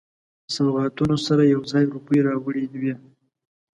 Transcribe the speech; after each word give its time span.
سوغاتونو 0.55 1.15
سره 1.27 1.43
یو 1.53 1.61
ځای 1.71 1.83
روپۍ 1.95 2.19
راوړي 2.27 2.63
وې. 2.79 2.93